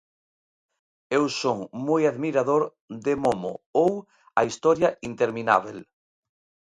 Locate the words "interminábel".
5.09-5.77